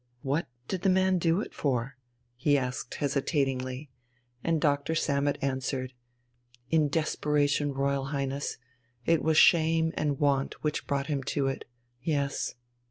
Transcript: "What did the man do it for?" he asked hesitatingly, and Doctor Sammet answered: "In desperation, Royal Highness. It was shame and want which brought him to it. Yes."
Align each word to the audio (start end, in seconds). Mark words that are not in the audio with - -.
"What 0.23 0.47
did 0.67 0.81
the 0.81 0.89
man 0.89 1.19
do 1.19 1.41
it 1.41 1.53
for?" 1.53 1.95
he 2.35 2.57
asked 2.57 2.95
hesitatingly, 2.95 3.91
and 4.43 4.59
Doctor 4.59 4.95
Sammet 4.95 5.37
answered: 5.43 5.93
"In 6.71 6.89
desperation, 6.89 7.71
Royal 7.71 8.05
Highness. 8.05 8.57
It 9.05 9.21
was 9.21 9.37
shame 9.37 9.93
and 9.95 10.19
want 10.19 10.63
which 10.63 10.87
brought 10.87 11.05
him 11.05 11.21
to 11.25 11.45
it. 11.45 11.65
Yes." 12.01 12.55